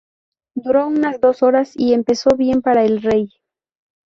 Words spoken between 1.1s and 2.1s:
dos horas, y